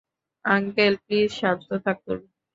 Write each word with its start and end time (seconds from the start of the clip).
Uncle, 0.45 0.93
please 1.03 1.29
শান্ত 1.39 1.69
থাকুন। 1.85 2.19